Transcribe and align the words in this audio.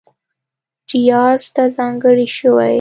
ریاض 0.91 1.43
ته 1.55 1.63
ځانګړې 1.77 2.27
شوې 2.37 2.69